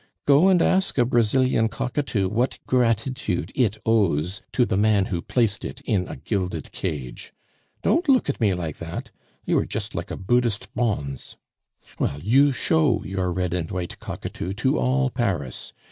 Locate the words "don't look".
7.83-8.27